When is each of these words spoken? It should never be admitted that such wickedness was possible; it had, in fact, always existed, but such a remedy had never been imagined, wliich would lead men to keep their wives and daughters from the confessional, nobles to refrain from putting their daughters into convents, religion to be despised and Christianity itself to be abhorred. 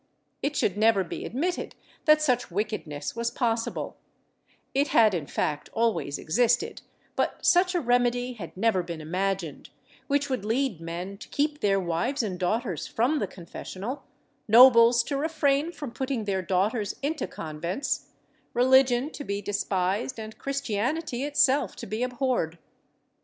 It 0.41 0.55
should 0.55 0.79
never 0.79 1.03
be 1.03 1.25
admitted 1.25 1.75
that 2.05 2.23
such 2.23 2.49
wickedness 2.49 3.15
was 3.15 3.29
possible; 3.29 3.97
it 4.73 4.87
had, 4.87 5.13
in 5.13 5.27
fact, 5.27 5.69
always 5.73 6.17
existed, 6.17 6.81
but 7.15 7.45
such 7.45 7.75
a 7.75 7.79
remedy 7.79 8.33
had 8.33 8.57
never 8.57 8.81
been 8.81 8.99
imagined, 8.99 9.69
wliich 10.09 10.27
would 10.27 10.43
lead 10.43 10.81
men 10.81 11.19
to 11.19 11.27
keep 11.29 11.59
their 11.59 11.79
wives 11.79 12.23
and 12.23 12.39
daughters 12.39 12.87
from 12.87 13.19
the 13.19 13.27
confessional, 13.27 14.01
nobles 14.47 15.03
to 15.03 15.17
refrain 15.17 15.71
from 15.71 15.91
putting 15.91 16.25
their 16.25 16.41
daughters 16.41 16.95
into 17.03 17.27
convents, 17.27 18.07
religion 18.55 19.11
to 19.11 19.23
be 19.23 19.39
despised 19.39 20.17
and 20.19 20.39
Christianity 20.39 21.23
itself 21.25 21.75
to 21.75 21.85
be 21.85 22.01
abhorred. 22.01 22.57